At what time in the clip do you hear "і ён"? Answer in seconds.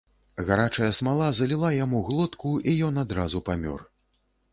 2.71-2.97